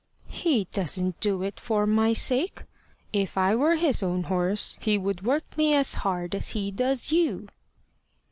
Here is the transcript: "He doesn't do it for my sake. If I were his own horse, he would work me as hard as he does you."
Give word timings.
"He 0.33 0.63
doesn't 0.71 1.19
do 1.19 1.43
it 1.43 1.59
for 1.59 1.85
my 1.85 2.13
sake. 2.13 2.63
If 3.13 3.37
I 3.37 3.53
were 3.55 3.75
his 3.75 4.01
own 4.01 4.23
horse, 4.23 4.79
he 4.81 4.97
would 4.97 5.21
work 5.23 5.55
me 5.59 5.75
as 5.75 5.93
hard 5.93 6.33
as 6.33 6.47
he 6.57 6.71
does 6.71 7.11
you." 7.11 7.47